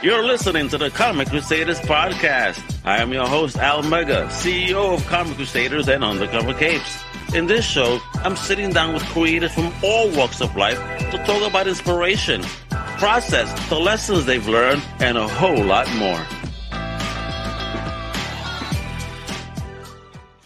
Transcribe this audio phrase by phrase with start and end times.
[0.00, 2.62] You're listening to the Comic Crusaders podcast.
[2.84, 7.02] I am your host, Al Mega, CEO of Comic Crusaders and Undercover Capes.
[7.34, 10.78] In this show, I'm sitting down with creators from all walks of life
[11.10, 12.42] to talk about inspiration,
[12.98, 16.24] process, the lessons they've learned, and a whole lot more.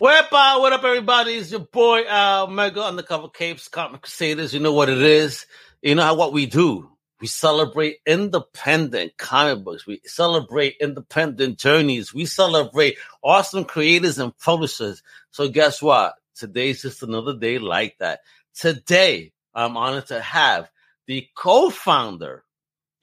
[0.01, 1.33] Wepa, what up, everybody?
[1.33, 4.55] It's your boy Al Mega Undercover Capes, Comic Crusaders.
[4.55, 5.45] You know what it is.
[5.83, 6.92] You know how what we do.
[7.23, 9.87] We celebrate independent comic books.
[9.87, 12.13] We celebrate independent journeys.
[12.13, 15.05] We celebrate awesome creators and publishers.
[15.31, 16.15] So guess what?
[16.35, 18.23] Today's just another day like that.
[18.59, 20.69] Today, I'm honored to have
[21.07, 22.43] the co-founder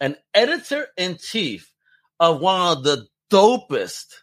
[0.02, 1.72] and editor in chief
[2.20, 4.16] of one of the dopest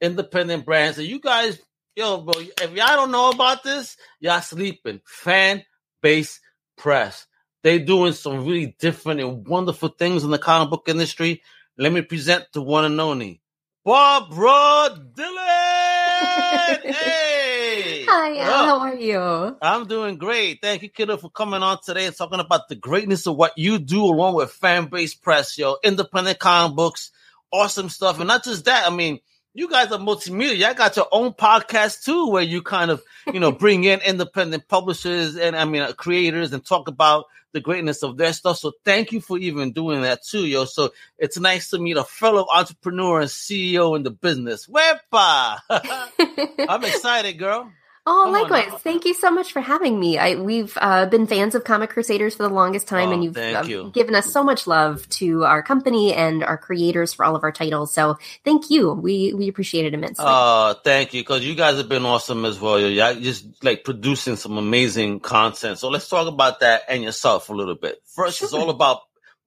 [0.00, 0.96] independent brands.
[0.96, 1.58] And you guys,
[1.94, 5.02] yo, bro, if y'all don't know about this, y'all sleeping.
[5.04, 5.62] Fan
[6.00, 6.40] base
[6.78, 7.26] press.
[7.64, 11.42] They doing some really different and wonderful things in the comic book industry.
[11.78, 13.40] Let me present the one and only
[13.86, 15.32] Barbara Dillon.
[16.94, 18.66] hey, Hi, Al.
[18.66, 19.56] How are you?
[19.62, 20.58] I'm doing great.
[20.60, 23.78] Thank you, kiddo, for coming on today and talking about the greatness of what you
[23.78, 27.12] do along with fan base press, yo, independent comic books,
[27.50, 28.18] awesome stuff.
[28.18, 29.20] And not just that, I mean,
[29.54, 30.58] you guys are multimedia.
[30.58, 34.68] Y'all got your own podcast too, where you kind of, you know, bring in independent
[34.68, 38.58] publishers and I mean uh, creators and talk about the greatness of their stuff.
[38.58, 40.66] So thank you for even doing that too, yo.
[40.66, 44.66] So it's nice to meet a fellow entrepreneur and CEO in the business.
[44.66, 45.60] Wepa!
[46.68, 47.72] I'm excited, girl.
[48.06, 48.78] Oh, likewise.
[48.82, 50.18] Thank you so much for having me.
[50.18, 53.36] I, we've uh, been fans of Comic Crusaders for the longest time, oh, and you've
[53.38, 53.90] uh, you.
[53.94, 57.52] given us so much love to our company and our creators for all of our
[57.52, 57.94] titles.
[57.94, 58.92] So thank you.
[58.92, 60.26] We we appreciate it immensely.
[60.28, 62.78] Uh, thank you, because you guys have been awesome as well.
[62.78, 65.78] Y'all just like producing some amazing content.
[65.78, 68.02] So let's talk about that and yourself a little bit.
[68.04, 69.00] First, it's all about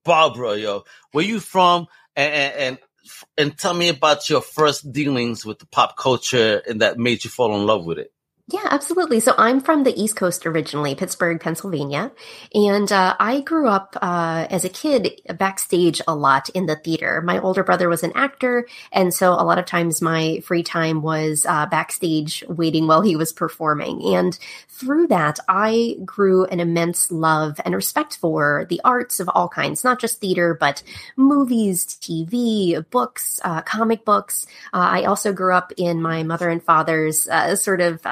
[0.03, 0.83] Barbara, yo.
[1.11, 1.85] Where you from?
[2.16, 2.78] And, and and
[3.38, 7.30] and tell me about your first dealings with the pop culture and that made you
[7.30, 8.11] fall in love with it.
[8.50, 9.19] Yeah, absolutely.
[9.19, 12.13] So I'm from the East Coast originally, Pittsburgh, Pennsylvania.
[12.56, 17.22] And uh, I grew up uh, as a kid backstage a lot in the theater.
[17.22, 18.66] My older brother was an actor.
[18.94, 23.18] And so a lot of times my free time was uh, backstage waiting while he
[23.18, 24.02] was performing.
[24.16, 29.50] And through that, I grew an immense love and respect for the arts of all
[29.50, 30.84] kinds, not just theater, but
[31.18, 34.46] movies, TV, books, uh, comic books.
[34.74, 38.06] Uh, I also grew up in my mother and father's uh, sort of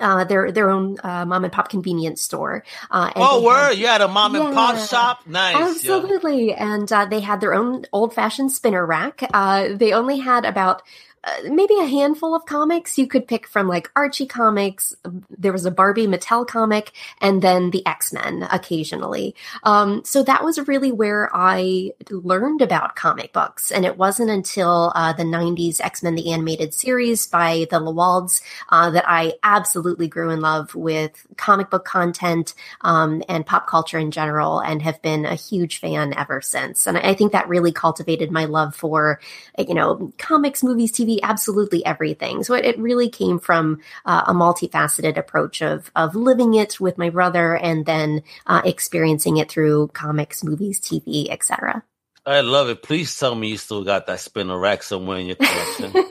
[0.00, 2.64] uh, their their own uh, mom and pop convenience store.
[2.90, 3.68] Uh, and Oh, word!
[3.70, 5.20] had- You had a mom and pop shop.
[5.26, 5.56] Nice.
[5.56, 9.22] Absolutely, and uh, they had their own old fashioned spinner rack.
[9.34, 10.82] Uh, they only had about.
[11.28, 14.94] Uh, maybe a handful of comics you could pick from like Archie comics.
[15.36, 19.34] There was a Barbie Mattel comic and then the X-Men occasionally.
[19.62, 23.70] Um, so that was really where I learned about comic books.
[23.70, 28.40] And it wasn't until uh, the 90s X-Men the animated series by the Lewalds
[28.70, 33.98] uh, that I absolutely grew in love with comic book content um, and pop culture
[33.98, 36.86] in general and have been a huge fan ever since.
[36.86, 39.20] And I think that really cultivated my love for,
[39.58, 42.44] you know, comics, movies, TV, absolutely everything.
[42.44, 46.98] So it, it really came from uh, a multifaceted approach of, of living it with
[46.98, 51.82] my brother and then uh, experiencing it through comics, movies, TV, etc.
[52.28, 52.82] I love it.
[52.82, 55.92] Please tell me you still got that spinner rack somewhere in your collection.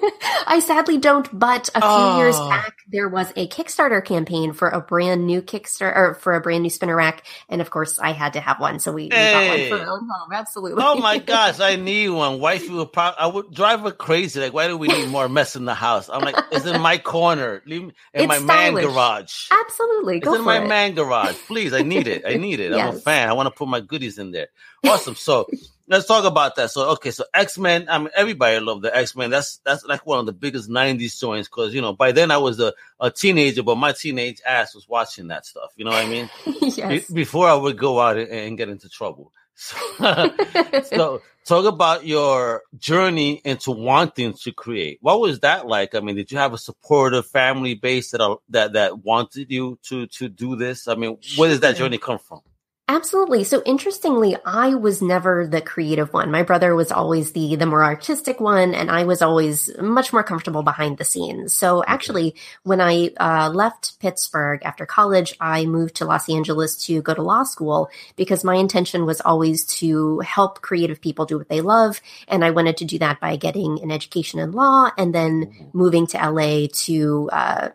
[0.50, 2.50] I sadly don't, but a few years Oh.
[2.50, 6.64] back there was a Kickstarter campaign for a brand new Kickstarter or for a brand
[6.64, 9.48] new spinner rack, and of course I had to have one, so we, we got
[9.50, 10.32] one for our own home.
[10.34, 10.82] Absolutely.
[10.84, 12.40] Oh my gosh, I need one.
[12.40, 14.40] Wifey would probably, I would drive her crazy.
[14.40, 16.10] Like, why do we need more mess in the house?
[16.10, 17.62] I'm like, it's in my corner.
[17.66, 19.50] Leave me in It's my man garage.
[19.52, 20.68] Absolutely, It's go in my it.
[20.68, 21.36] man garage.
[21.48, 22.24] Please, I need it.
[22.26, 22.74] I need it.
[22.74, 23.28] I'm a fan.
[23.30, 24.48] I want to put my goodies in there.
[24.86, 25.16] Awesome.
[25.16, 25.48] So
[25.88, 26.72] let's talk about that.
[26.72, 27.88] So okay, so X Men.
[27.90, 29.30] I mean, everybody loved the X Men.
[29.30, 32.38] That's that's like one of the biggest '90s joints because you know by then I
[32.38, 35.72] was a, a teenager, but my teenage ass was watching that stuff.
[35.76, 36.30] You know what I mean?
[36.46, 37.08] yes.
[37.08, 39.32] Be- before I would go out and, and get into trouble.
[39.60, 39.76] So,
[40.84, 45.00] so talk about your journey into wanting to create.
[45.02, 45.96] What was that like?
[45.96, 50.06] I mean, did you have a supportive family base that that that wanted you to
[50.06, 50.88] to do this?
[50.88, 52.42] I mean, where does that journey come from?
[52.90, 53.44] Absolutely.
[53.44, 56.32] So interestingly, I was never the creative one.
[56.32, 60.24] My brother was always the the more artistic one, and I was always much more
[60.24, 61.54] comfortable behind the scenes.
[61.54, 67.02] So actually, when I uh, left Pittsburgh after college, I moved to Los Angeles to
[67.02, 71.50] go to law school because my intention was always to help creative people do what
[71.50, 72.00] they love,
[72.30, 76.08] and I wanted to do that by getting an education in law and then moving
[76.08, 77.70] to LA to uh,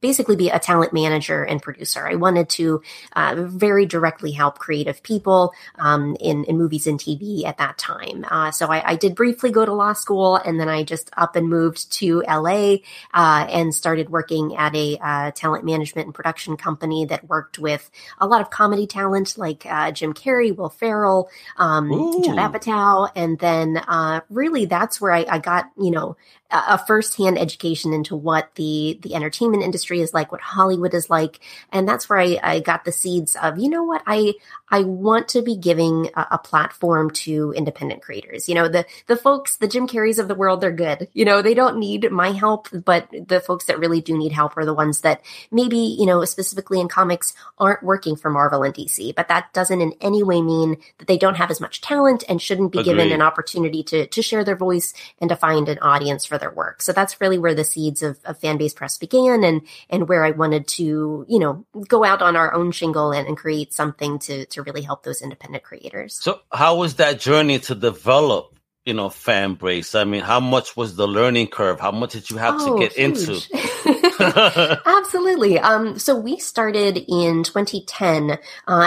[0.00, 2.06] basically be a talent manager and producer.
[2.06, 2.82] I wanted to
[3.14, 8.24] uh, very directly help creative people um, in, in movies and TV at that time.
[8.28, 11.34] Uh, so I, I, did briefly go to law school and then I just up
[11.36, 12.76] and moved to LA
[13.14, 17.90] uh, and started working at a uh, talent management and production company that worked with
[18.18, 21.90] a lot of comedy talent like uh, Jim Carrey, Will Ferrell, um,
[22.24, 23.10] Judd Apatow.
[23.14, 26.16] And then uh, really that's where I, I got, you know,
[26.52, 31.40] a firsthand education into what the the entertainment industry is like, what Hollywood is like,
[31.70, 34.02] and that's where I, I got the seeds of you know what?
[34.06, 34.34] I
[34.72, 38.48] I want to be giving a, a, platform to independent creators.
[38.48, 41.08] You know the the folks, the Jim Carreys of the world, they're good.
[41.12, 44.56] You know they don't need my help, but the folks that really do need help
[44.56, 48.74] are the ones that maybe you know specifically in comics aren't working for Marvel and
[48.74, 52.24] DC, but that doesn't in any way mean that they don't have as much talent
[52.28, 52.94] and shouldn't be Agreed.
[52.94, 56.50] given an opportunity to to share their voice and to find an audience for their
[56.50, 56.80] work.
[56.82, 60.30] So that's really where the seeds of, of Fanbase Press began and, and where I
[60.30, 64.46] wanted to, you know, go out on our own shingle and, and create something to,
[64.46, 66.18] to really help those independent creators.
[66.22, 70.76] So how was that journey to develop you know, fan base I mean, how much
[70.76, 71.78] was the learning curve?
[71.78, 73.28] How much did you have oh, to get huge.
[73.28, 74.80] into?
[74.86, 75.58] Absolutely.
[75.58, 78.36] Um, so we started in 2010, uh,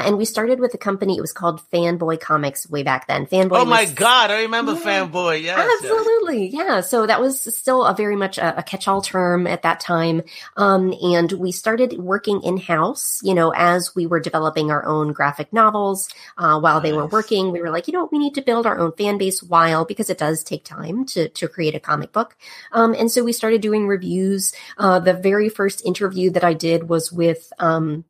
[0.05, 1.17] and we started with a company.
[1.17, 3.25] It was called Fanboy Comics way back then.
[3.25, 3.61] Fanboy.
[3.61, 5.43] Oh my was, God, I remember yeah, Fanboy.
[5.43, 6.47] Yes, absolutely.
[6.47, 6.53] Yes.
[6.53, 6.81] Yeah.
[6.81, 10.23] So that was still a very much a, a catch-all term at that time,
[10.57, 13.21] um, and we started working in house.
[13.23, 16.83] You know, as we were developing our own graphic novels uh, while nice.
[16.83, 19.17] they were working, we were like, you know, we need to build our own fan
[19.17, 22.37] base while because it does take time to to create a comic book.
[22.71, 24.53] Um, and so we started doing reviews.
[24.77, 28.05] Uh, the very first interview that I did was with um,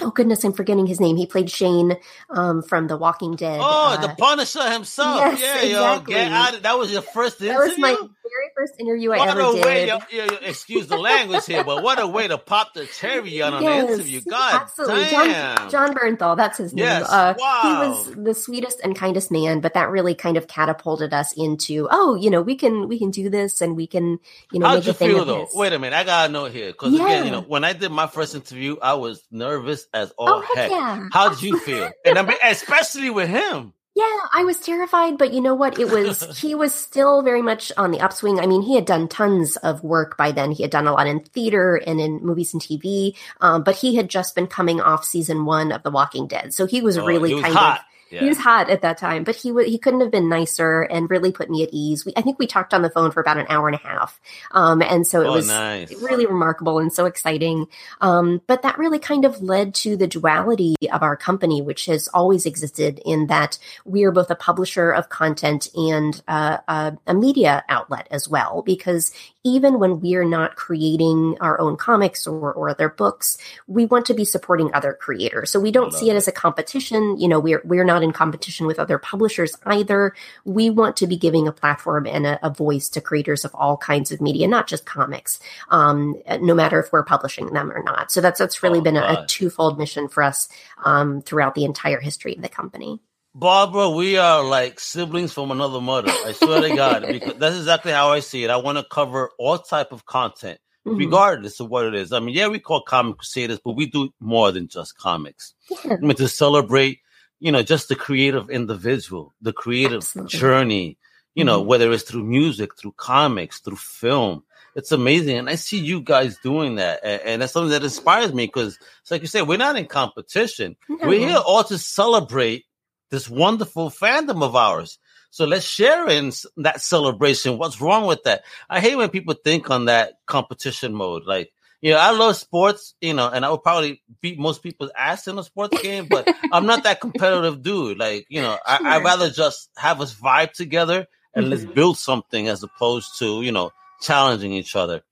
[0.00, 1.16] oh goodness, I'm forgetting his name.
[1.16, 1.96] He played Shane
[2.30, 3.60] um, from The Walking Dead.
[3.62, 5.16] Oh, uh, the Punisher himself.
[5.16, 6.14] Yes, yeah, exactly.
[6.14, 7.58] yo, get out of, that was your first interview.
[7.58, 7.96] That was my
[8.30, 9.64] very first interview I ever did.
[9.64, 13.42] Way, yo, yo, excuse the language here, but what a way to pop the cherry
[13.42, 14.20] on yes, an interview.
[14.28, 15.04] God absolutely.
[15.04, 15.56] damn.
[15.56, 16.84] John, Jon Bernthal, that's his name.
[16.84, 17.60] Yes, uh, wow.
[17.62, 21.88] He was the sweetest and kindest man, but that really kind of catapulted us into,
[21.90, 24.18] oh, you know, we can we can do this and we can,
[24.52, 25.44] you know, How'd make you a thing feel though?
[25.44, 25.54] This.
[25.54, 27.06] Wait a minute, I gotta know here because yeah.
[27.06, 30.54] again, you know, when I did my first interview, I was nervous as all oh,
[30.54, 30.70] heck.
[30.70, 31.08] Yeah.
[31.12, 31.90] How did you feel?
[32.04, 33.72] and I mean, especially with him.
[33.96, 35.78] Yeah, I was terrified, but you know what?
[35.78, 38.40] It was, he was still very much on the upswing.
[38.40, 40.50] I mean, he had done tons of work by then.
[40.50, 43.94] He had done a lot in theater and in movies and TV, um, but he
[43.94, 46.52] had just been coming off season one of The Walking Dead.
[46.52, 47.78] So he was oh, really was kind hot.
[47.78, 48.20] of yeah.
[48.20, 51.10] He was hot at that time, but he w- he couldn't have been nicer and
[51.10, 52.04] really put me at ease.
[52.04, 54.20] We, I think we talked on the phone for about an hour and a half,
[54.52, 55.92] um, and so it oh, was nice.
[56.02, 57.66] really remarkable and so exciting.
[58.00, 62.08] Um, but that really kind of led to the duality of our company, which has
[62.08, 67.14] always existed in that we are both a publisher of content and uh, a, a
[67.14, 68.62] media outlet as well.
[68.62, 69.12] Because
[69.42, 74.14] even when we're not creating our own comics or, or other books, we want to
[74.14, 75.50] be supporting other creators.
[75.50, 77.18] So we don't see it as a competition.
[77.18, 80.14] You know, we're we're not in competition with other publishers either.
[80.44, 83.76] We want to be giving a platform and a, a voice to creators of all
[83.76, 85.40] kinds of media, not just comics,
[85.70, 88.12] um, no matter if we're publishing them or not.
[88.12, 90.48] So that's that's really oh, been a, a, twofold mission for us
[90.84, 93.00] um, throughout the entire history of the company.
[93.34, 96.10] Barbara, we are like siblings from another mother.
[96.10, 98.50] I swear to God, because that's exactly how I see it.
[98.50, 100.96] I want to cover all type of content, mm-hmm.
[100.96, 102.12] regardless of what it is.
[102.12, 105.54] I mean, yeah, we call comic crusaders, but we do more than just comics.
[105.68, 105.94] Yeah.
[105.94, 107.00] I mean, to celebrate,
[107.44, 110.38] you know, just the creative individual, the creative Absolutely.
[110.38, 110.98] journey.
[111.34, 111.68] You know, mm-hmm.
[111.68, 115.36] whether it's through music, through comics, through film, it's amazing.
[115.36, 117.00] And I see you guys doing that.
[117.04, 119.86] And, and that's something that inspires me because it's like you said, we're not in
[119.86, 120.76] competition.
[120.88, 122.64] We're here all to celebrate
[123.10, 124.98] this wonderful fandom of ours.
[125.30, 127.58] So let's share in that celebration.
[127.58, 128.44] What's wrong with that?
[128.70, 131.24] I hate when people think on that competition mode.
[131.26, 131.52] Like,
[131.84, 135.28] you know, I love sports, you know, and I would probably beat most people's ass
[135.28, 137.98] in a sports game, but I'm not that competitive dude.
[137.98, 138.86] Like, you know, sure.
[138.86, 141.50] I, would rather just have us vibe together and mm-hmm.
[141.50, 145.02] let's build something as opposed to, you know, challenging each other.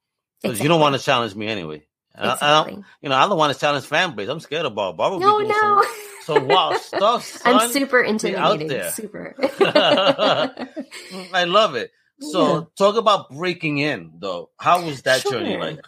[0.41, 0.65] Because exactly.
[0.65, 1.85] you don't want to challenge me anyway.
[2.15, 2.49] Exactly.
[2.49, 2.69] I, I
[3.03, 4.31] you know, I don't want to challenge fan base.
[4.31, 4.97] I'm scared of Bob.
[4.97, 5.85] Bob no, no.
[6.23, 7.27] So wow, stuff.
[7.27, 8.91] Son, I'm super intimidating.
[8.93, 9.35] Super.
[9.61, 11.91] I love it.
[12.19, 12.65] So yeah.
[12.79, 14.49] talk about breaking in though.
[14.59, 15.33] How was that sure.
[15.33, 15.81] journey like?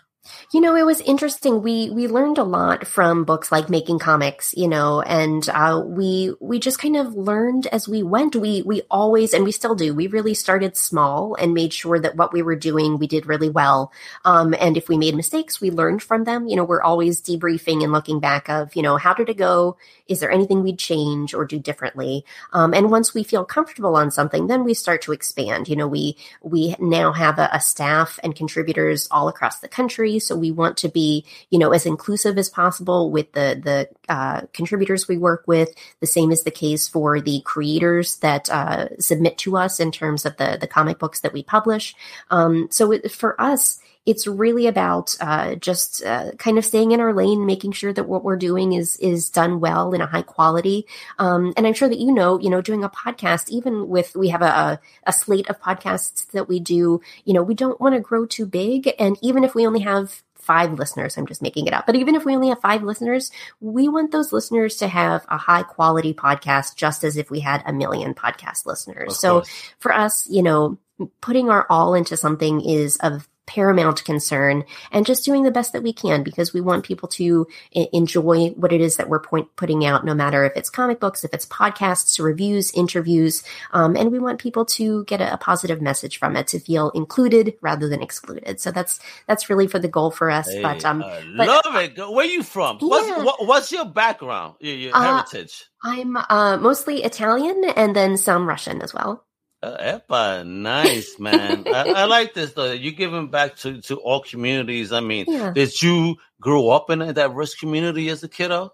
[0.52, 1.62] You know, it was interesting.
[1.62, 6.32] We we learned a lot from books like Making Comics, you know, and uh, we
[6.40, 8.34] we just kind of learned as we went.
[8.34, 9.94] We we always and we still do.
[9.94, 13.50] We really started small and made sure that what we were doing we did really
[13.50, 13.92] well.
[14.24, 16.46] Um, and if we made mistakes, we learned from them.
[16.46, 19.76] You know, we're always debriefing and looking back of you know how did it go?
[20.08, 22.24] Is there anything we'd change or do differently?
[22.52, 25.68] Um, and once we feel comfortable on something, then we start to expand.
[25.68, 30.13] You know, we we now have a, a staff and contributors all across the country
[30.18, 34.42] So we want to be, you know, as inclusive as possible with the the uh,
[34.52, 35.74] contributors we work with.
[36.00, 40.24] The same is the case for the creators that uh, submit to us in terms
[40.24, 41.94] of the the comic books that we publish.
[42.30, 47.00] Um, so it, for us it's really about uh, just uh, kind of staying in
[47.00, 50.22] our lane, making sure that what we're doing is is done well in a high
[50.22, 50.86] quality.
[51.18, 54.28] Um, and I'm sure that you know, you know, doing a podcast, even with we
[54.28, 58.00] have a, a slate of podcasts that we do, you know, we don't want to
[58.00, 61.16] grow too big, and even if we only have five listeners.
[61.16, 61.86] I'm just making it up.
[61.86, 63.30] But even if we only have five listeners,
[63.60, 67.62] we want those listeners to have a high quality podcast, just as if we had
[67.64, 69.18] a million podcast listeners.
[69.18, 69.44] So
[69.78, 70.78] for us, you know,
[71.22, 75.82] putting our all into something is of paramount concern and just doing the best that
[75.82, 77.46] we can because we want people to
[77.76, 80.98] I- enjoy what it is that we're point- putting out no matter if it's comic
[81.00, 85.38] books if it's podcasts reviews interviews um, and we want people to get a, a,
[85.44, 88.60] positive message from it to feel included rather than excluded.
[88.60, 91.76] So that's that's really for the goal for us hey, but um I but, love
[91.76, 91.98] it.
[91.98, 92.78] Where are you from?
[92.80, 92.88] Yeah.
[92.88, 94.54] what's what, what's your background?
[94.60, 95.66] Your, your uh, heritage?
[95.82, 99.24] I'm uh, mostly italian and then some russian as well
[99.64, 101.64] uh, Epa, nice man.
[101.66, 102.72] I, I, like this though.
[102.72, 104.92] You're giving back to to all communities.
[104.92, 105.52] I mean, yeah.
[105.52, 108.72] did you grow up in a diverse community as a kiddo?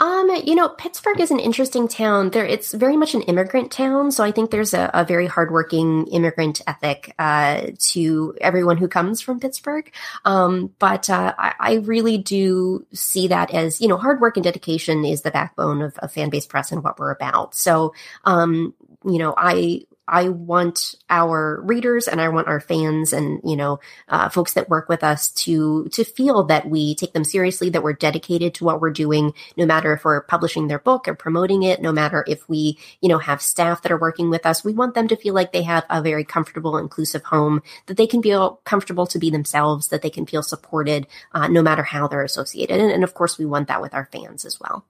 [0.00, 2.30] Um, you know, Pittsburgh is an interesting town.
[2.30, 6.06] There, it's very much an immigrant town, so I think there's a, a very hardworking
[6.08, 9.92] immigrant ethic uh, to everyone who comes from Pittsburgh.
[10.24, 14.44] Um, but uh, I, I, really do see that as you know, hard work and
[14.44, 17.54] dedication is the backbone of, of fan base press and what we're about.
[17.54, 18.74] So, um,
[19.04, 23.78] you know, I I want our readers and I want our fans and you know
[24.08, 27.82] uh, folks that work with us to to feel that we take them seriously, that
[27.82, 31.62] we're dedicated to what we're doing, no matter if we're publishing their book or promoting
[31.62, 34.64] it, no matter if we you know have staff that are working with us.
[34.64, 38.06] We want them to feel like they have a very comfortable, inclusive home, that they
[38.06, 42.08] can feel comfortable to be themselves, that they can feel supported, uh, no matter how
[42.08, 44.86] they're associated, and, and of course we want that with our fans as well.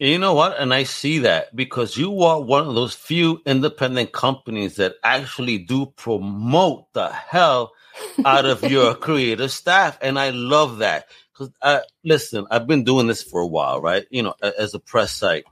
[0.00, 0.58] You know what?
[0.58, 5.58] And I see that because you are one of those few independent companies that actually
[5.58, 7.72] do promote the hell
[8.24, 9.98] out of your creative staff.
[10.00, 11.08] And I love that.
[11.32, 14.06] Because, uh, listen, I've been doing this for a while, right?
[14.08, 15.44] You know, as a press site.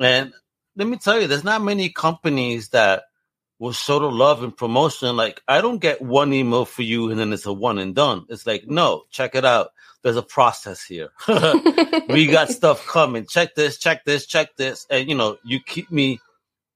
[0.00, 0.32] And
[0.74, 3.04] let me tell you, there's not many companies that
[3.58, 5.16] will show the love and promotion.
[5.16, 8.26] Like, I don't get one email for you and then it's a one and done.
[8.28, 9.70] It's like, no, check it out
[10.06, 11.08] there's a process here.
[12.08, 13.26] we got stuff coming.
[13.26, 14.86] Check this, check this, check this.
[14.88, 16.20] And you know, you keep me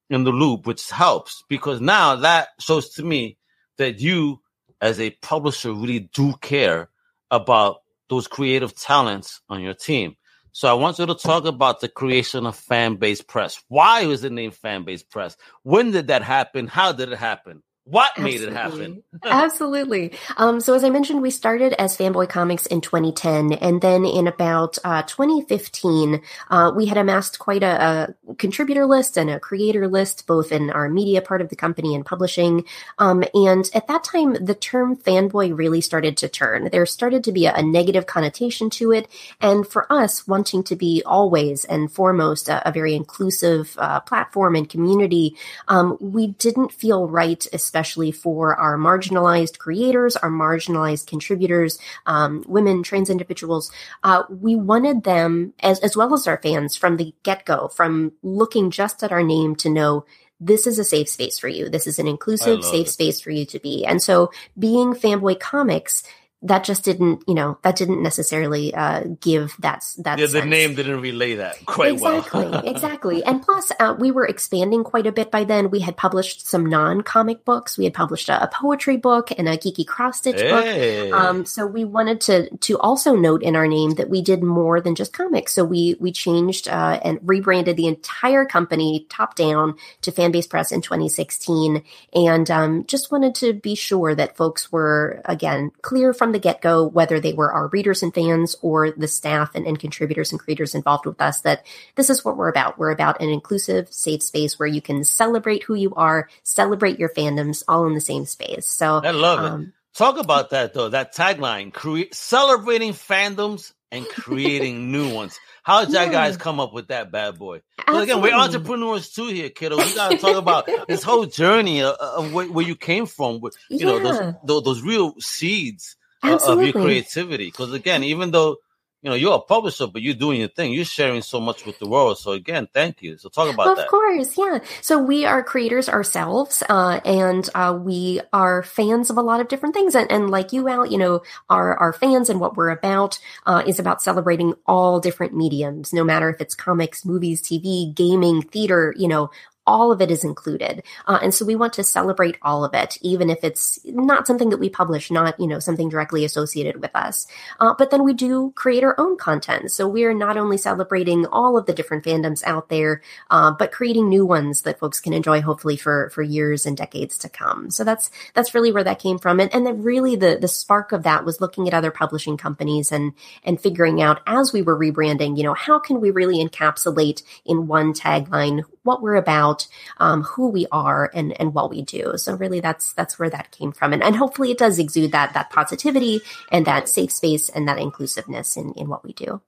[0.09, 3.39] in the loop, which helps because now that shows to me
[3.79, 4.41] that you
[4.81, 6.89] as a publisher really do care
[7.31, 10.17] about those creative talents on your team.
[10.53, 13.63] So I want you to talk about the creation of fan base press.
[13.69, 15.37] Why was it named fan base press?
[15.63, 16.67] When did that happen?
[16.67, 17.63] How did it happen?
[17.91, 18.39] What Absolutely.
[18.39, 19.03] made it happen?
[19.25, 20.13] Absolutely.
[20.37, 24.29] Um, so as I mentioned, we started as Fanboy Comics in 2010, and then in
[24.29, 29.89] about uh, 2015, uh, we had amassed quite a, a, contributor list and a creator
[29.89, 32.65] list, both in our media part of the company and publishing.
[33.01, 36.69] Um, and at that time, the term fanboy really started to turn.
[36.71, 39.09] There started to be a, a negative connotation to it,
[39.41, 44.55] and for us, wanting to be always and foremost a, a very inclusive uh, platform
[44.55, 45.35] and community,
[45.67, 52.45] um, we didn't feel right, especially especially for our marginalized creators, our marginalized contributors, um,
[52.47, 53.73] women, trans individuals.
[54.03, 58.13] Uh, we wanted them, as, as well as our fans, from the get go, from
[58.23, 60.05] looking just at our name to know
[60.39, 61.71] this is a safe space for you.
[61.71, 62.91] This is an inclusive, safe it.
[62.91, 63.87] space for you to be.
[63.87, 66.03] And so being Fanboy Comics
[66.43, 70.19] that just didn't, you know, that didn't necessarily uh, give that that.
[70.19, 72.49] Yeah, the name didn't relay that quite exactly, well.
[72.49, 72.71] Exactly,
[73.21, 73.25] exactly.
[73.25, 75.71] And plus, uh, we were expanding quite a bit by then.
[75.71, 77.77] We had published some non-comic books.
[77.77, 81.11] We had published a, a poetry book and a geeky cross stitch hey.
[81.11, 81.21] book.
[81.21, 84.81] Um, so we wanted to to also note in our name that we did more
[84.81, 85.53] than just comics.
[85.53, 90.73] So we we changed uh, and rebranded the entire company top down to Fanbase Press
[90.73, 91.83] in 2016,
[92.15, 96.61] and um, just wanted to be sure that folks were again clear from the get
[96.61, 100.41] go, whether they were our readers and fans or the staff and, and contributors and
[100.41, 102.79] creators involved with us, that this is what we're about.
[102.79, 107.09] We're about an inclusive, safe space where you can celebrate who you are, celebrate your
[107.09, 108.67] fandoms all in the same space.
[108.67, 109.69] So I love um, it.
[109.97, 115.39] Talk about that though, that tagline, cre- celebrating fandoms and creating new ones.
[115.63, 116.05] How did yeah.
[116.05, 117.61] you guys come up with that bad boy?
[117.87, 119.77] Again, we're entrepreneurs too here, kiddo.
[119.77, 123.41] We got to talk about this whole journey of, of where, where, you came from.
[123.41, 123.87] With, you yeah.
[123.87, 126.69] know, those, those, those real seeds Absolutely.
[126.69, 127.47] of your creativity.
[127.47, 128.59] Because again, even though
[129.03, 130.75] you know, you're a publisher, but you're doing your thing.
[130.75, 132.19] You're sharing so much with the world.
[132.19, 133.17] So again, thank you.
[133.17, 133.85] So talk about of that.
[133.85, 134.59] Of course, yeah.
[134.83, 139.49] So we are creators ourselves, uh, and uh, we are fans of a lot of
[139.49, 139.95] different things.
[139.95, 143.63] And, and like you, Al, you know, our our fans and what we're about uh,
[143.67, 148.95] is about celebrating all different mediums, no matter if it's comics, movies, TV, gaming, theater.
[148.99, 149.31] You know,
[149.71, 150.83] all of it is included.
[151.07, 154.51] Uh, and so we want to celebrate all of it, even if it's not something
[154.51, 157.29] that we publish, not, you know, something directly associated with us.
[157.61, 159.71] Uh, but then we do create our own content.
[159.71, 163.01] So we're not only celebrating all of the different fandoms out there,
[163.31, 167.17] uh, but creating new ones that folks can enjoy hopefully for, for years and decades
[167.19, 167.71] to come.
[167.71, 169.39] So that's, that's really where that came from.
[169.39, 172.91] And, and then really the, the spark of that was looking at other publishing companies
[172.91, 173.13] and,
[173.45, 177.69] and figuring out as we were rebranding, you know, how can we really encapsulate in
[177.69, 179.67] one tagline what we're about,
[179.99, 182.13] um, who we are, and and what we do.
[182.17, 185.35] So really, that's that's where that came from, and and hopefully it does exude that
[185.35, 186.21] that positivity
[186.51, 189.41] and that safe space and that inclusiveness in in what we do.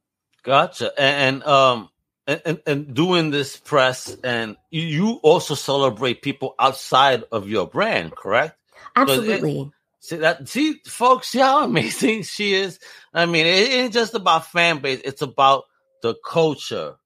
[0.43, 1.89] Gotcha, and, and um.
[2.25, 8.57] And, and, doing this press, and you also celebrate people outside of your brand, correct?
[8.95, 9.73] Absolutely.
[10.03, 12.79] See that, see, folks, see how amazing she is.
[13.15, 15.65] I mean, it ain't just about fan base; it's about
[16.03, 16.97] the culture,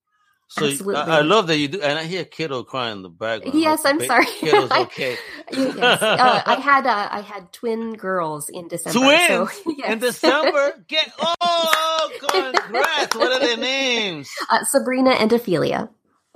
[0.49, 0.95] so Absolutely.
[0.95, 3.59] I, I, love that you do, and I hear kiddo crying in the background.
[3.59, 4.27] Yes, I'm sorry.
[4.27, 5.17] Kiddo's okay.
[5.51, 8.99] yes, uh, I had uh, I had twin girls in December.
[8.99, 9.93] Twins so, yes.
[9.93, 10.85] in December.
[10.87, 13.17] Get oh, congrats!
[13.17, 14.31] what are their names?
[14.49, 15.89] Uh, Sabrina and Ophelia.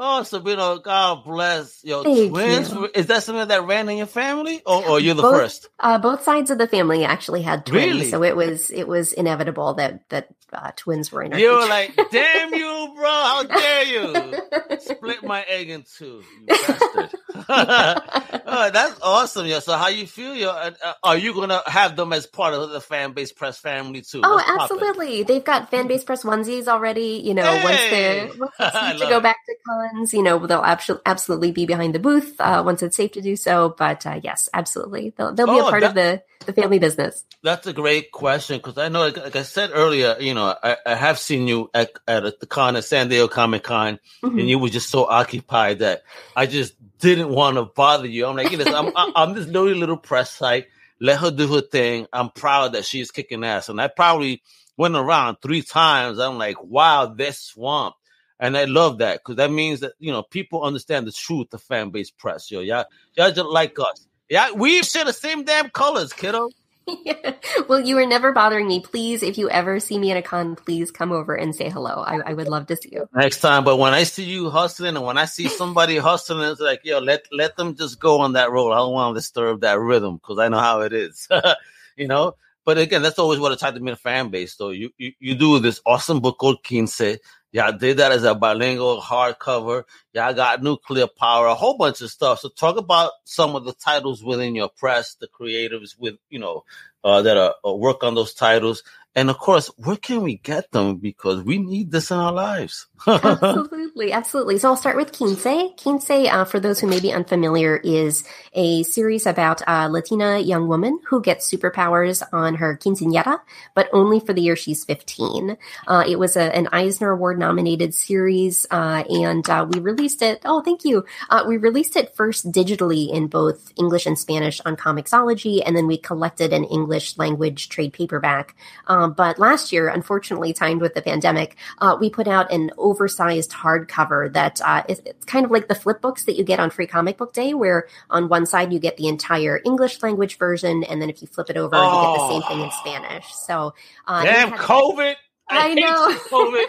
[0.02, 2.72] Oh, Sabrina, God bless your Thank twins.
[2.72, 2.88] You.
[2.94, 5.68] Is that something that ran in your family, or, or you're the both, first?
[5.78, 8.08] Uh, both sides of the family actually had twins, really?
[8.08, 11.34] so it was it was inevitable that that uh, twins were in.
[11.34, 13.04] Our you were like, "Damn you, bro!
[13.10, 17.10] How dare you split my egg in two, you bastard!"
[17.48, 19.60] Oh, that's awesome, yo.
[19.60, 20.34] So, how you feel?
[20.34, 20.72] Yo, uh,
[21.02, 24.20] are you gonna have them as part of the fan base press family too?
[24.24, 25.22] Oh, absolutely!
[25.22, 27.20] They've got fan base press onesies already.
[27.24, 27.64] You know, hey!
[27.64, 29.22] once they're once it's to go it.
[29.22, 32.96] back to cons, you know, they'll ab- absolutely be behind the booth uh, once it's
[32.96, 33.74] safe to do so.
[33.76, 36.78] But uh, yes, absolutely, they'll, they'll be oh, a part that, of the the family
[36.78, 37.24] business.
[37.42, 40.76] That's a great question because I know, like, like, I said earlier, you know, I,
[40.86, 44.38] I have seen you at, at the con at San Diego Comic Con, mm-hmm.
[44.38, 46.02] and you were just so occupied that
[46.34, 48.26] I just didn't want to bother you.
[48.26, 50.66] I'm like, listen, I'm, I'm this little little press site.
[51.00, 52.06] Let her do her thing.
[52.12, 54.42] I'm proud that she's kicking ass, and I probably
[54.76, 56.18] went around three times.
[56.18, 57.94] I'm like, wow, this swamp.
[58.38, 61.62] And I love that because that means that you know people understand the truth of
[61.62, 62.50] fan base press.
[62.50, 64.06] Yo, y'all, y'all just like us.
[64.30, 66.48] Yeah, we share the same damn colors, kiddo.
[67.68, 68.80] Well, you are never bothering me.
[68.80, 72.02] Please, if you ever see me at a con, please come over and say hello.
[72.02, 73.64] I, I would love to see you next time.
[73.64, 76.98] But when I see you hustling, and when I see somebody hustling, it's like, yo,
[76.98, 78.72] let let them just go on that road.
[78.72, 81.28] I don't want to disturb that rhythm because I know how it is.
[81.96, 82.34] you know.
[82.64, 84.54] But again, that's always what attracted me to fan base.
[84.56, 87.18] So you, you you do this awesome book called Quince.
[87.52, 89.82] Y'all did that as a bilingual hardcover.
[90.12, 92.38] Y'all got nuclear power, a whole bunch of stuff.
[92.38, 96.62] So talk about some of the titles within your press, the creatives with, you know,
[97.02, 98.84] uh, that are, uh, work on those titles.
[99.16, 100.96] And of course, where can we get them?
[100.96, 102.86] Because we need this in our lives.
[103.08, 104.58] absolutely, absolutely.
[104.58, 105.42] So I'll start with Quince.
[105.82, 110.68] Quince, uh, for those who may be unfamiliar, is a series about a Latina young
[110.68, 113.40] woman who gets superpowers on her quinceañera,
[113.74, 115.56] but only for the year she's 15.
[115.88, 120.40] Uh, it was a, an Eisner Award nominated series, uh, and uh, we released it.
[120.44, 121.04] Oh, thank you.
[121.30, 125.88] Uh, we released it first digitally in both English and Spanish on Comixology, and then
[125.88, 128.54] we collected an English language trade paperback.
[128.86, 133.52] Um, but last year, unfortunately, timed with the pandemic, uh, we put out an oversized
[133.52, 136.70] hardcover that uh, is, it's kind of like the flip books that you get on
[136.70, 140.84] Free Comic Book Day, where on one side you get the entire English language version,
[140.84, 141.82] and then if you flip it over, oh.
[141.82, 143.34] you get the same thing in Spanish.
[143.34, 143.74] So,
[144.06, 145.14] uh, damn COVID.
[145.50, 146.66] I, I know.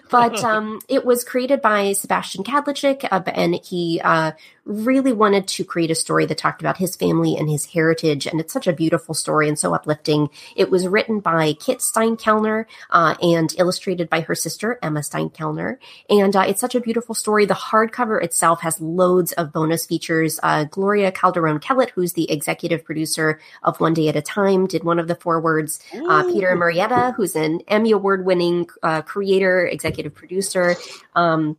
[0.10, 4.32] but um, it was created by Sebastian Kadlecik, uh, and he uh,
[4.64, 8.26] really wanted to create a story that talked about his family and his heritage.
[8.26, 10.30] And it's such a beautiful story and so uplifting.
[10.56, 15.78] It was written by Kit Steinkellner uh, and illustrated by her sister, Emma Steinkellner.
[16.08, 17.44] And uh, it's such a beautiful story.
[17.44, 20.40] The hardcover itself has loads of bonus features.
[20.42, 24.84] Uh, Gloria Calderon Kellett, who's the executive producer of One Day at a Time, did
[24.84, 25.80] one of the forewords.
[25.92, 30.76] Uh, Peter Murrieta, who's an Emmy Award winning uh, creator, executive producer.
[31.14, 31.56] Um,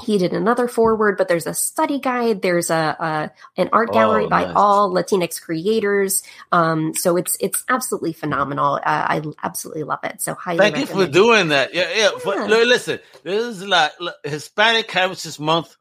[0.00, 2.40] he did another forward, but there's a study guide.
[2.40, 4.52] There's a, a an art gallery oh, by nice.
[4.54, 6.22] all Latinx creators.
[6.52, 8.76] Um, so it's it's absolutely phenomenal.
[8.76, 10.22] Uh, I absolutely love it.
[10.22, 11.74] So highly thank you for doing that.
[11.74, 12.10] Yeah, yeah.
[12.12, 12.18] yeah.
[12.18, 15.76] For, listen, this is like Hispanic Heritage Month,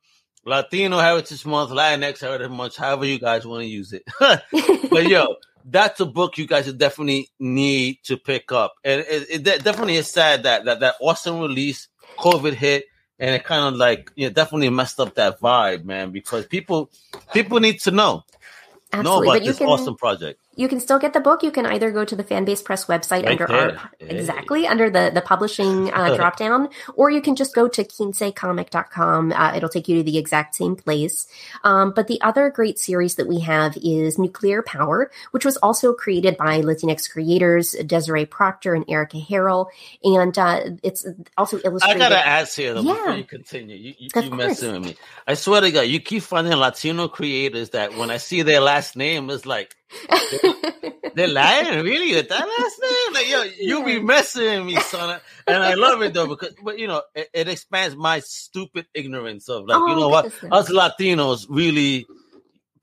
[0.46, 4.04] Latino Heritage Month, Latinx Heritage Month, however you guys want to use it.
[4.20, 5.36] but yo,
[5.70, 8.76] that's a book you guys definitely need to pick up.
[8.84, 12.86] And it, it definitely is sad that that that awesome release, COVID hit,
[13.20, 16.12] and it kind of like you know, definitely messed up that vibe, man.
[16.12, 16.90] Because people
[17.34, 18.24] people need to know
[18.94, 19.28] Absolutely.
[19.28, 21.44] know about this can, awesome project you can still get the book.
[21.44, 23.80] You can either go to the Fanbase Press website right under there.
[23.80, 24.18] our hey.
[24.18, 29.32] exactly under the the publishing uh, drop down, or you can just go to quincecomic.com.
[29.32, 31.28] Uh, it'll take you to the exact same place.
[31.64, 35.94] Um, but the other great series that we have is Nuclear Power, which was also
[35.94, 39.68] created by Latinx creators Desiree Proctor and Erica Harrell,
[40.04, 41.06] and uh, it's
[41.38, 42.02] also illustrated.
[42.02, 42.94] I gotta ask here though, yeah.
[42.94, 43.76] before you continue.
[43.78, 44.96] You, you, messing with me.
[45.28, 48.96] I swear to God, you keep finding Latino creators that when I see their last
[48.96, 49.76] name, it's like
[51.16, 52.16] they're lying, really?
[52.16, 53.14] With that last name?
[53.14, 55.20] Like, yo, you be messing me, son.
[55.48, 59.50] And I love it though, because, but you know, it, it expands my stupid ignorance
[59.50, 60.26] of like, oh, you know what?
[60.52, 62.06] Us Latinos really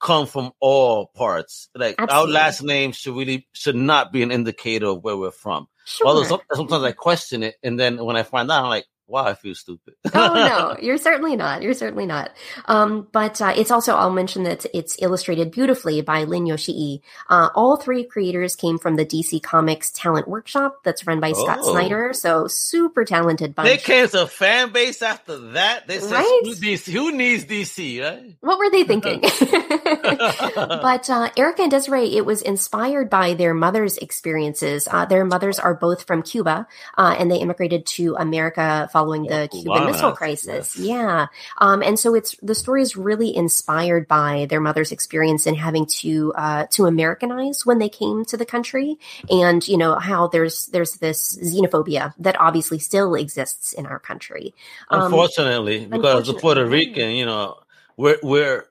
[0.00, 1.68] come from all parts.
[1.74, 2.36] Like Absolutely.
[2.36, 5.66] our last name should really should not be an indicator of where we're from.
[5.86, 6.08] Sure.
[6.08, 9.34] Although sometimes I question it, and then when I find out, I'm like, wow, I
[9.34, 9.94] feel stupid.
[10.14, 11.62] oh no, you're certainly not.
[11.62, 12.30] You're certainly not.
[12.66, 17.00] Um, but uh, it's also I'll mention that it's illustrated beautifully by Lin Yoshii.
[17.28, 21.44] Uh, all three creators came from the DC Comics Talent Workshop that's run by oh.
[21.44, 22.12] Scott Snyder.
[22.12, 23.68] So super talented bunch.
[23.68, 25.86] They came to fan base after that.
[25.86, 26.40] They said, right?
[26.44, 28.02] who, DC, who needs DC?
[28.02, 28.36] Right?
[28.40, 29.20] What were they thinking?
[29.20, 34.88] but uh, Erica and Desiree, it was inspired by their mother's experiences.
[34.90, 39.48] Uh, their mothers are both from Cuba, uh, and they immigrated to America following the
[39.50, 40.78] Cuban Missile Crisis.
[40.78, 40.86] Yes.
[40.86, 41.26] Yeah.
[41.58, 45.84] Um, and so it's the story is really inspired by their mother's experience in having
[46.00, 48.96] to uh, to Americanize when they came to the country,
[49.28, 54.54] and you know how there's there's this xenophobia that obviously still exists in our country.
[54.90, 57.58] Um, unfortunately, because the Puerto Rican, you know,
[57.96, 58.66] we're we're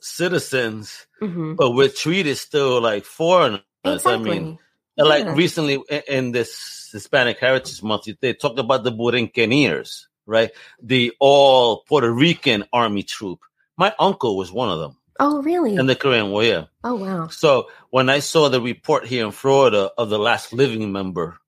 [0.00, 1.54] citizens, mm-hmm.
[1.54, 3.62] but we're treated still like foreigners.
[3.84, 4.12] Exactly.
[4.12, 4.58] I mean,
[4.98, 5.04] yeah.
[5.04, 10.50] like recently in this Hispanic Heritage Month, they talked about the Borinqueneers, right?
[10.82, 13.40] The all Puerto Rican army troop.
[13.76, 14.96] My uncle was one of them.
[15.20, 15.74] Oh, really?
[15.74, 16.64] In the Korean War, yeah.
[16.84, 17.28] Oh, wow.
[17.28, 21.38] So when I saw the report here in Florida of the last living member,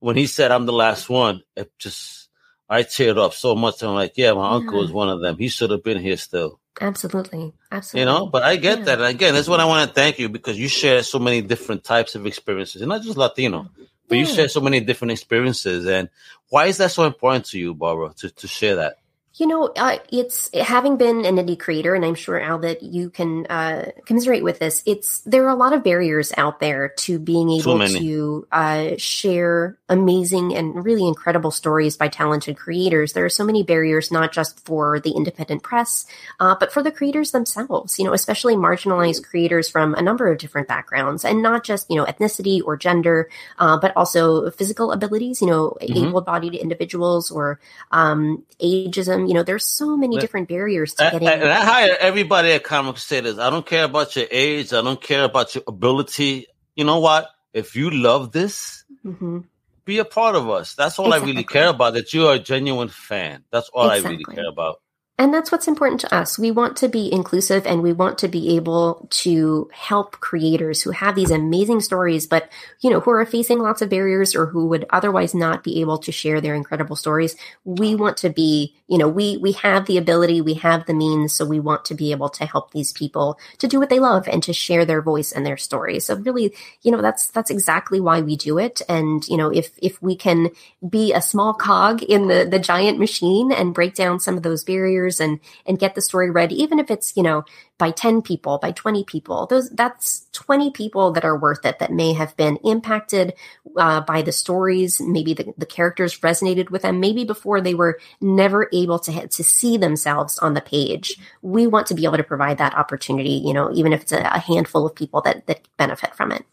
[0.00, 2.28] when he said I'm the last one, it just
[2.68, 3.82] I teared up so much.
[3.82, 4.56] I'm like, yeah, my yeah.
[4.56, 5.36] uncle was one of them.
[5.38, 6.58] He should have been here still.
[6.82, 7.52] Absolutely.
[7.70, 8.00] Absolutely.
[8.00, 8.84] You know, but I get yeah.
[8.86, 8.98] that.
[8.98, 11.84] And again, that's what I want to thank you because you share so many different
[11.84, 13.68] types of experiences, and not just Latino.
[14.08, 16.10] But you share so many different experiences, and
[16.48, 18.96] why is that so important to you, Barbara, to, to share that?
[19.34, 23.08] You know, uh, it's having been an indie creator, and I'm sure Al that you
[23.08, 24.82] can uh, commiserate with this.
[24.84, 29.78] It's there are a lot of barriers out there to being able to uh, share
[29.88, 33.14] amazing and really incredible stories by talented creators.
[33.14, 36.04] There are so many barriers, not just for the independent press,
[36.38, 37.98] uh, but for the creators themselves.
[37.98, 41.96] You know, especially marginalized creators from a number of different backgrounds, and not just you
[41.96, 45.40] know ethnicity or gender, uh, but also physical abilities.
[45.40, 46.08] You know, mm-hmm.
[46.08, 47.58] able-bodied individuals or
[47.92, 51.28] um, ageism you know, there's so many different barriers to getting.
[51.28, 53.38] And I hire everybody at Comic Crusaders.
[53.38, 54.72] I don't care about your age.
[54.72, 56.46] I don't care about your ability.
[56.76, 57.28] You know what?
[57.52, 59.40] If you love this, mm-hmm.
[59.84, 60.74] be a part of us.
[60.74, 61.30] That's all exactly.
[61.30, 61.94] I really care about.
[61.94, 63.44] That you are a genuine fan.
[63.50, 64.08] That's all exactly.
[64.08, 64.80] I really care about.
[65.22, 66.36] And that's what's important to us.
[66.36, 70.90] We want to be inclusive and we want to be able to help creators who
[70.90, 74.66] have these amazing stories, but, you know, who are facing lots of barriers or who
[74.66, 77.36] would otherwise not be able to share their incredible stories.
[77.64, 81.32] We want to be, you know, we, we have the ability, we have the means.
[81.32, 84.26] So we want to be able to help these people to do what they love
[84.26, 86.00] and to share their voice and their story.
[86.00, 88.82] So really, you know, that's, that's exactly why we do it.
[88.88, 90.50] And, you know, if, if we can
[90.86, 94.64] be a small cog in the, the giant machine and break down some of those
[94.64, 97.44] barriers, and and get the story read even if it's you know
[97.78, 99.46] by 10 people by 20 people.
[99.46, 103.34] Those that's 20 people that are worth it that may have been impacted
[103.76, 105.00] uh, by the stories.
[105.00, 107.00] Maybe the, the characters resonated with them.
[107.00, 111.16] Maybe before they were never able to to see themselves on the page.
[111.42, 114.20] We want to be able to provide that opportunity you know even if it's a,
[114.20, 116.44] a handful of people that that benefit from it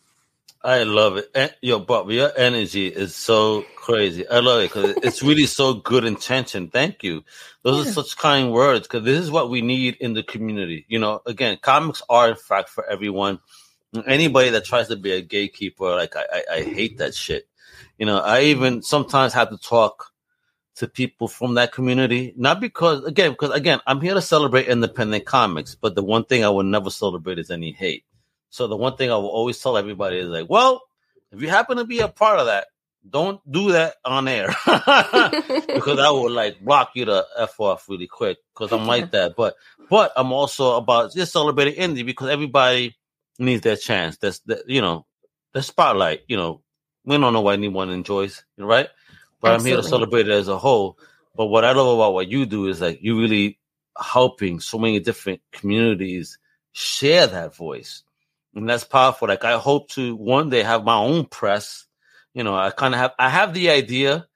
[0.61, 1.29] I love it.
[1.33, 4.27] And, yo, Bob, your energy is so crazy.
[4.27, 6.69] I love it because it's really so good intention.
[6.69, 7.23] Thank you.
[7.63, 7.91] Those yeah.
[7.91, 10.85] are such kind words because this is what we need in the community.
[10.89, 13.39] You know, again, comics are in fact for everyone.
[14.05, 17.47] Anybody that tries to be a gatekeeper, like I, I, I hate that shit.
[17.97, 20.11] You know, I even sometimes have to talk
[20.75, 25.25] to people from that community, not because again, because again, I'm here to celebrate independent
[25.25, 28.03] comics, but the one thing I will never celebrate is any hate.
[28.49, 30.81] So the one thing I will always tell everybody is like, well,
[31.31, 32.67] if you happen to be a part of that,
[33.07, 38.07] don't do that on air because I will like block you to f off really
[38.07, 39.35] quick because I'm like that.
[39.35, 39.55] But
[39.89, 42.97] but I'm also about just celebrating indie because everybody
[43.37, 44.17] needs their chance.
[44.17, 45.05] That's that you know
[45.53, 46.21] the spotlight.
[46.27, 46.61] You know,
[47.05, 48.89] we don't know what anyone enjoys, right?
[49.39, 49.53] But Absolutely.
[49.53, 50.97] I'm here to celebrate it as a whole.
[51.35, 53.59] But what I love about what you do is like you really
[53.97, 56.37] helping so many different communities
[56.73, 58.03] share that voice.
[58.55, 59.27] And that's powerful.
[59.27, 61.85] Like I hope to one day have my own press.
[62.33, 64.27] You know, I kind of have I have the idea,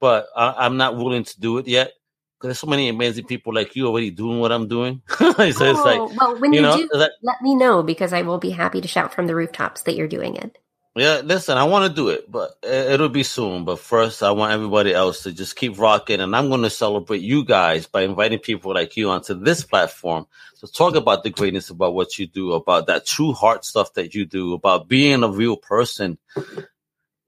[0.00, 1.92] but I, am not willing to do it yet
[2.38, 5.02] because there's so many amazing people like you already doing what I'm doing.
[5.18, 7.82] so oh, it's like, oh, well, when you, you know, do, that, let me know
[7.82, 10.58] because I will be happy to shout from the rooftops that you're doing it.
[10.96, 13.64] Yeah, listen, I want to do it, but it'll be soon.
[13.64, 17.20] But first, I want everybody else to just keep rocking, and I'm going to celebrate
[17.20, 20.26] you guys by inviting people like you onto this platform
[20.60, 24.14] to talk about the greatness about what you do, about that true heart stuff that
[24.14, 26.16] you do, about being a real person.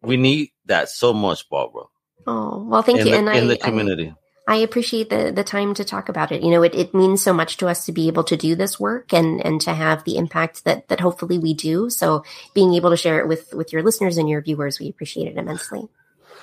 [0.01, 1.85] We need that so much, Barbara.
[2.29, 4.15] Oh well, thank in you, the, and in I, the community.
[4.17, 6.43] I, I appreciate the the time to talk about it.
[6.43, 8.79] You know, it, it means so much to us to be able to do this
[8.79, 11.91] work and and to have the impact that that hopefully we do.
[11.91, 15.27] So being able to share it with with your listeners and your viewers, we appreciate
[15.29, 15.89] it immensely.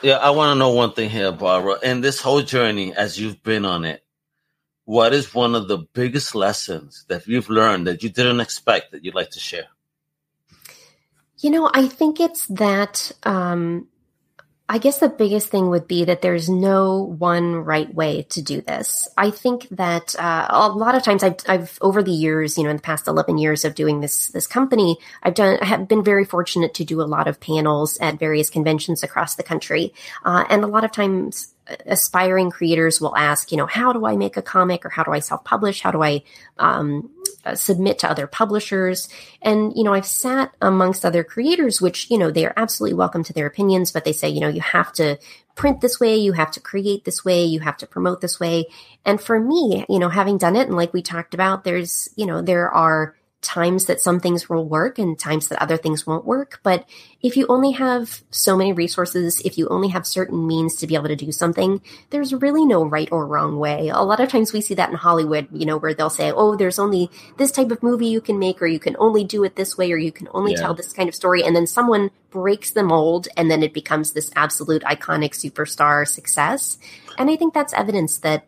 [0.01, 1.79] Yeah, I want to know one thing here, Barbara.
[1.81, 4.03] In this whole journey, as you've been on it,
[4.83, 9.05] what is one of the biggest lessons that you've learned that you didn't expect that
[9.05, 9.67] you'd like to share?
[11.37, 13.87] You know, I think it's that um,
[14.69, 18.61] I guess the biggest thing would be that there's no one right way to do
[18.61, 19.09] this.
[19.17, 22.69] I think that uh, a lot of times I've, I've, over the years, you know,
[22.69, 26.03] in the past 11 years of doing this, this company, I've done, I have been
[26.03, 29.93] very fortunate to do a lot of panels at various conventions across the country.
[30.23, 31.52] Uh, and a lot of times
[31.85, 35.11] aspiring creators will ask, you know, how do I make a comic or how do
[35.11, 35.81] I self publish?
[35.81, 36.23] How do I,
[36.57, 37.09] um,
[37.45, 39.09] uh, submit to other publishers.
[39.41, 43.23] And, you know, I've sat amongst other creators, which, you know, they are absolutely welcome
[43.25, 45.19] to their opinions, but they say, you know, you have to
[45.55, 48.65] print this way, you have to create this way, you have to promote this way.
[49.05, 52.25] And for me, you know, having done it, and like we talked about, there's, you
[52.25, 56.25] know, there are times that some things will work and times that other things won't
[56.25, 56.59] work.
[56.63, 56.87] But
[57.21, 60.95] if you only have so many resources, if you only have certain means to be
[60.95, 63.89] able to do something, there's really no right or wrong way.
[63.89, 66.55] A lot of times we see that in Hollywood, you know, where they'll say, oh,
[66.55, 69.55] there's only this type of movie you can make, or you can only do it
[69.55, 70.61] this way, or you can only yeah.
[70.61, 71.43] tell this kind of story.
[71.43, 76.77] And then someone breaks the mold and then it becomes this absolute iconic superstar success.
[77.17, 78.47] And I think that's evidence that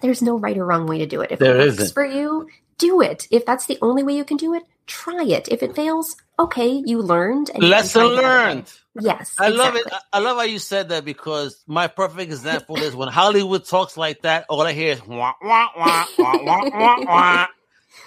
[0.00, 1.30] there's no right or wrong way to do it.
[1.30, 1.94] If there it works isn't.
[1.94, 2.48] for you,
[2.82, 3.26] do it.
[3.30, 5.48] If that's the only way you can do it, try it.
[5.48, 7.50] If it fails, okay, you learned.
[7.54, 8.70] And Lesson learned.
[8.94, 9.56] Yes, I exactly.
[9.56, 9.86] love it.
[10.12, 14.22] I love how you said that because my perfect example is when Hollywood talks like
[14.22, 14.46] that.
[14.48, 17.46] All I hear is wah wah wah wah wah wah wah.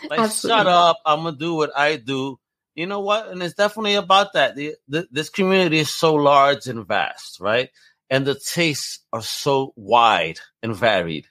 [0.09, 0.65] Like, Absolutely.
[0.65, 0.97] shut up!
[1.05, 2.37] I'm gonna do what I do.
[2.75, 3.29] You know what?
[3.29, 4.55] And it's definitely about that.
[4.55, 7.69] The, the, this community is so large and vast, right?
[8.09, 11.25] And the tastes are so wide and varied.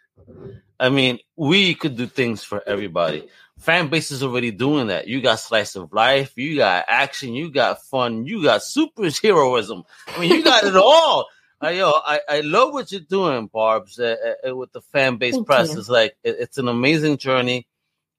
[0.78, 3.28] I mean, we could do things for everybody.
[3.58, 5.06] Fan base is already doing that.
[5.06, 9.84] You got slice of life, you got action, you got fun, you got superheroism.
[10.08, 11.26] I mean, you got it all.
[11.60, 15.34] I, yo, I, I love what you're doing, Barb's, uh, uh, with the fan base
[15.34, 15.72] Thank press.
[15.72, 15.78] You.
[15.78, 17.66] It's like it, it's an amazing journey.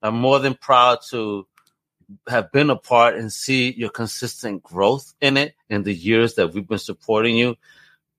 [0.01, 1.45] I'm more than proud to
[2.27, 6.53] have been a part and see your consistent growth in it in the years that
[6.53, 7.55] we've been supporting you.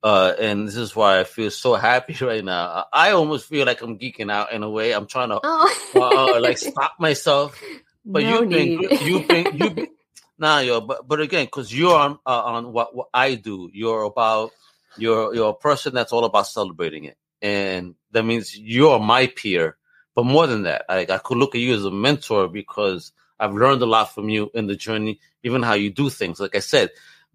[0.06, 2.86] Uh, and this is why I feel so happy right now.
[2.92, 4.92] I almost feel like I'm geeking out in a way.
[4.92, 5.74] I'm trying to oh.
[5.96, 7.60] uh, uh like stop myself.
[8.04, 8.68] But no you've been,
[9.04, 9.88] you've been, you've been,
[10.38, 14.04] nah, yo, but but again, because you're on uh, on what, what I do, you're
[14.04, 14.52] about
[14.96, 19.76] you're you're a person that's all about celebrating it, and that means you're my peer.
[20.14, 23.54] But more than that, I, I could look at you as a mentor because I've
[23.54, 26.38] learned a lot from you in the journey, even how you do things.
[26.38, 26.90] Like I said,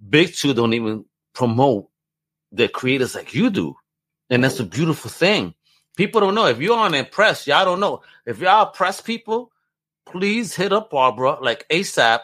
[0.10, 1.04] Big Two don't even
[1.34, 1.91] promote
[2.52, 3.76] the creators like you do.
[4.30, 5.54] And that's a beautiful thing.
[5.98, 6.48] People don't know.
[6.48, 8.02] If you're on Impress, y'all don't know.
[8.26, 9.52] If y'all press people,
[10.06, 12.20] please hit up Barbara like ASAP.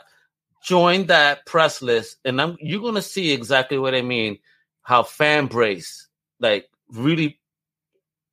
[0.63, 4.39] Join that press list, and I'm, you're gonna see exactly what I mean.
[4.81, 6.07] How Fanbase
[6.39, 7.39] like really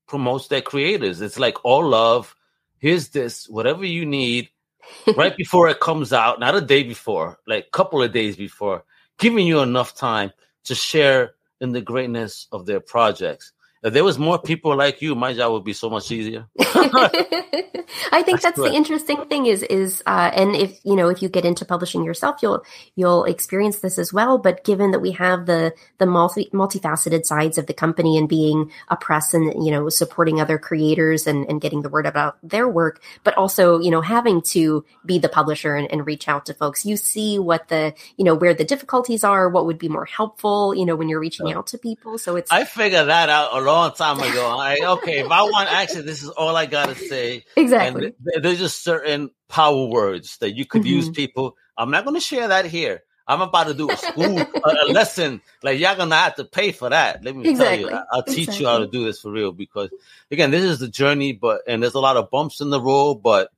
[0.07, 1.21] promotes their creators.
[1.21, 2.35] It's like all love.
[2.79, 4.51] Here's this, whatever you need,
[5.17, 8.85] right before it comes out, not a day before, like a couple of days before,
[9.19, 10.33] giving you enough time
[10.65, 13.53] to share in the greatness of their projects.
[13.85, 16.47] If there was more people like you, my job would be so much easier.
[18.13, 21.29] I think that's, the interesting thing is is uh, and if you know if you
[21.29, 22.65] get into publishing yourself, you'll
[22.97, 24.39] you'll experience this as well.
[24.39, 28.71] But given that we have the the multi multifaceted sides of the company and being
[28.89, 32.69] a press and you know supporting other creators and, and getting the word about their
[32.69, 36.55] work, but also you know having to be the publisher and, and reach out to
[36.55, 40.07] folks, you see what the you know where the difficulties are, what would be more
[40.07, 42.17] helpful, you know when you're reaching out to people.
[42.19, 44.59] So it's I figure that out a long time ago.
[44.59, 47.45] I okay, if I want action, this is all I gotta say.
[47.57, 48.13] Exactly.
[48.35, 50.91] And there's just certain power words that you could mm-hmm.
[50.91, 51.09] use.
[51.11, 53.03] People, I'm not going to share that here.
[53.27, 55.41] I'm about to do a school a, a, lesson.
[55.63, 57.25] Like y'all gonna have to pay for that.
[57.25, 57.89] Let me exactly.
[57.89, 58.61] tell you, I, will teach exactly.
[58.61, 59.53] you how to do this for real.
[59.53, 59.91] Because
[60.31, 63.23] again, this is the journey, but and there's a lot of bumps in the road.
[63.23, 63.51] But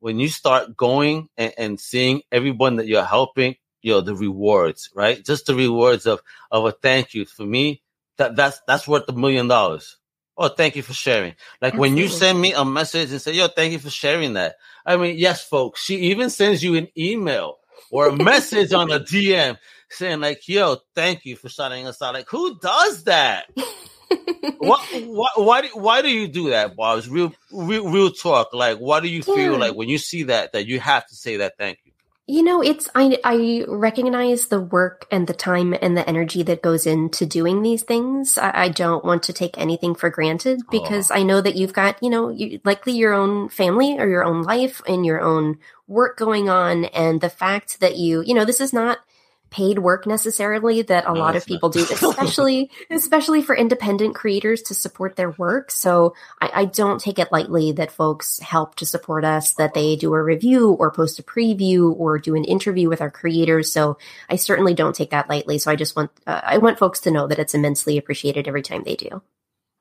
[0.00, 4.90] when you start going and, and seeing everyone that you're helping, you know the rewards,
[4.94, 5.24] right?
[5.24, 6.20] Just the rewards of
[6.52, 7.82] of a thank you for me.
[8.18, 9.96] That that's that's worth a million dollars.
[10.36, 11.34] Oh, thank you for sharing.
[11.60, 11.80] Like Absolutely.
[11.80, 14.96] when you send me a message and say, "Yo, thank you for sharing that." I
[14.96, 15.82] mean, yes, folks.
[15.82, 17.58] She even sends you an email
[17.90, 22.14] or a message on a DM saying like, "Yo, thank you for shouting us out."
[22.14, 23.46] Like, who does that?
[24.58, 27.08] what, what, why, do, why do you do that, Bobs?
[27.08, 28.54] Real, real, real talk.
[28.54, 29.34] Like, why do you yeah.
[29.34, 31.87] feel like when you see that that you have to say that thank you?
[32.30, 36.60] You know, it's I I recognize the work and the time and the energy that
[36.60, 38.36] goes into doing these things.
[38.36, 40.68] I, I don't want to take anything for granted oh.
[40.70, 41.14] because oh.
[41.14, 44.42] I know that you've got you know you, likely your own family or your own
[44.42, 48.60] life and your own work going on, and the fact that you you know this
[48.60, 48.98] is not
[49.50, 54.62] paid work necessarily that a no, lot of people do, especially especially for independent creators
[54.62, 55.70] to support their work.
[55.70, 59.96] So I, I, don't take it lightly that folks help to support us, that they
[59.96, 63.72] do a review or post a preview or do an interview with our creators.
[63.72, 65.58] So I certainly don't take that lightly.
[65.58, 68.62] So I just want uh, I want folks to know that it's immensely appreciated every
[68.62, 69.22] time they do.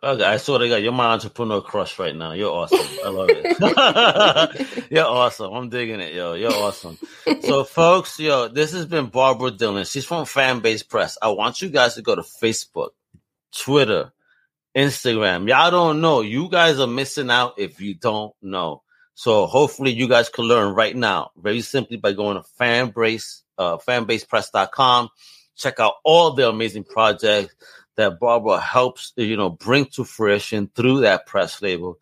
[0.04, 2.34] Okay, I saw to God, you're my entrepreneur crush right now.
[2.34, 2.80] You're awesome.
[3.04, 4.88] I love it.
[4.92, 5.52] you're awesome.
[5.52, 6.36] I'm digging it, yo.
[6.36, 7.00] You're awesome.
[7.42, 9.86] So, folks, yo, this has been Barbara Dillon.
[9.86, 11.18] She's from Fanbase Press.
[11.20, 12.90] I want you guys to go to Facebook,
[13.52, 14.14] Twitter,
[14.78, 15.50] Instagram.
[15.50, 16.22] Y'all don't know.
[16.22, 18.84] You guys are missing out if you don't know.
[19.16, 23.78] So, hopefully, you guys can learn right now, very simply by going to fanbase, uh,
[23.78, 25.10] fanbasepress.com.
[25.56, 27.56] Check out all the amazing projects
[27.98, 32.00] that Barbara helps, you know, bring to fruition through that press label.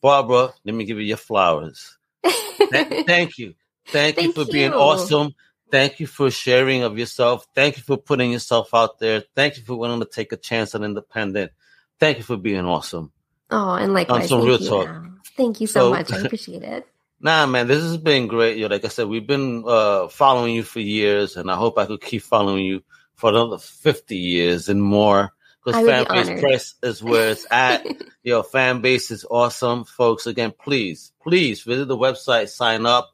[0.00, 1.98] Barbara, let me give you your flowers.
[2.24, 3.54] Th- thank you.
[3.88, 4.52] Thank, thank you for you.
[4.52, 5.34] being awesome.
[5.70, 7.46] Thank you for sharing of yourself.
[7.54, 9.24] Thank you for putting yourself out there.
[9.34, 11.52] Thank you for willing to take a chance on independent.
[11.98, 13.12] Thank you for being awesome.
[13.50, 14.88] Oh, and likewise, on some real talk.
[15.36, 16.12] Thank you so, so much.
[16.12, 16.86] I appreciate it.
[17.20, 18.58] Nah, man, this has been great.
[18.58, 21.86] Yo, like I said, we've been uh, following you for years, and I hope I
[21.86, 22.82] could keep following you
[23.14, 25.32] for another fifty years and more
[25.72, 27.86] because Fanbase Press is where it's at.
[28.22, 30.26] Your fan base is awesome, folks.
[30.26, 33.10] Again, please, please visit the website, sign up,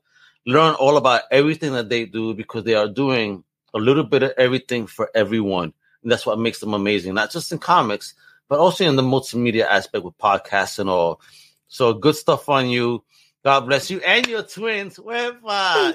[0.47, 4.33] learn all about everything that they do because they are doing a little bit of
[4.39, 5.73] everything for everyone.
[6.03, 8.15] And that's what makes them amazing, not just in comics,
[8.49, 11.21] but also in the multimedia aspect with podcasts and all.
[11.69, 13.03] So good stuff on you.
[13.45, 14.99] God bless you and your twins.
[14.99, 15.33] Where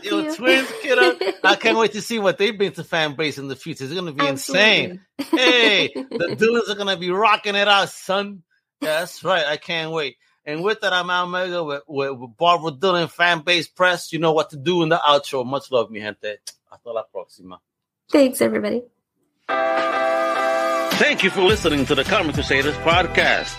[0.04, 0.36] your you.
[0.36, 1.18] twins, kiddo.
[1.44, 3.86] I can't wait to see what they bring to Fanbase in the future.
[3.86, 4.70] It's gonna be Absolutely.
[4.72, 5.02] insane.
[5.18, 8.44] Hey, the Dillons are gonna be rocking it out, son.
[8.82, 9.46] Yeah, that's right.
[9.48, 10.18] I can't wait.
[10.46, 14.14] And with that, I'm Al Mega with, with, with Barbara Dillon, Fanbase Press.
[14.14, 15.46] You know what to do in the outro.
[15.46, 16.38] Much love, mi gente.
[16.72, 17.58] Hasta la próxima.
[18.12, 18.84] Thanks, everybody.
[19.48, 23.56] Thank you for listening to the Comic Crusaders podcast.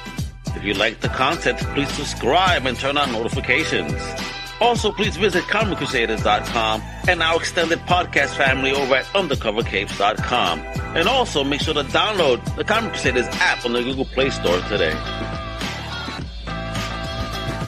[0.61, 3.95] If you like the content, please subscribe and turn on notifications.
[4.61, 10.59] Also, please visit ComicCrusaders.com and our extended podcast family over at UndercoverCapes.com.
[10.61, 14.61] And also make sure to download the Comic Crusaders app on the Google Play Store
[14.69, 14.93] today.